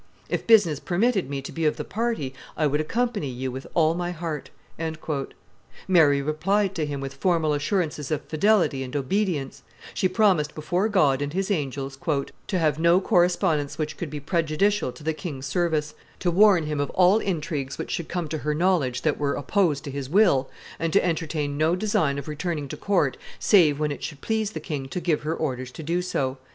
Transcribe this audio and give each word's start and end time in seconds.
If 0.29 0.47
business 0.47 0.79
permitted 0.79 1.29
me 1.29 1.43
to 1.43 1.51
be 1.51 1.63
of 1.67 1.77
the 1.77 1.83
party, 1.83 2.33
I 2.57 2.65
would 2.65 2.81
accompany 2.81 3.27
you 3.29 3.51
with 3.51 3.67
all 3.75 3.93
my 3.93 4.09
heart." 4.09 4.49
Mary 5.87 6.23
replied 6.23 6.73
to 6.73 6.87
him 6.87 7.01
with 7.01 7.13
formal 7.13 7.53
assurances 7.53 8.09
of 8.09 8.23
fidelity 8.25 8.81
and 8.81 8.95
obedience; 8.95 9.61
she 9.93 10.07
promised 10.09 10.55
before 10.55 10.89
God 10.89 11.21
and 11.21 11.33
His 11.33 11.51
angels 11.51 11.99
"to 12.47 12.57
have 12.57 12.79
no 12.79 12.99
correspondence 12.99 13.77
which 13.77 13.95
could 13.95 14.09
be 14.09 14.19
prejudicial 14.19 14.91
to 14.91 15.03
the 15.03 15.13
king's 15.13 15.45
service, 15.45 15.93
to 16.17 16.31
warn 16.31 16.65
him 16.65 16.79
of 16.79 16.89
all 16.95 17.19
intrigues, 17.19 17.77
which 17.77 17.91
should 17.91 18.09
come 18.09 18.27
to 18.29 18.39
her 18.39 18.55
knowledge, 18.55 19.03
that 19.03 19.19
were 19.19 19.35
opposed 19.35 19.83
to 19.83 19.91
his 19.91 20.09
will, 20.09 20.49
and 20.79 20.91
to 20.93 21.05
entertain 21.05 21.59
no 21.59 21.75
design 21.75 22.17
of 22.17 22.27
returning 22.27 22.67
to 22.69 22.75
court 22.75 23.17
save 23.37 23.79
when 23.79 23.91
it 23.91 24.01
should 24.03 24.21
please 24.21 24.53
the 24.53 24.59
king 24.59 24.87
to 24.87 24.99
give 24.99 25.21
her 25.21 25.35
orders 25.35 25.69
to 25.71 25.83
do 25.83 26.01
so." 26.01 26.39